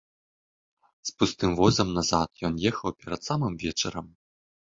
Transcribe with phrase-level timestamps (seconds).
[1.09, 4.07] З пустым возам назад ён ехаў перад самым вечарам.